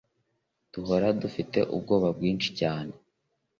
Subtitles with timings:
[0.73, 2.93] duhora dufite ubwoba bwishi cyane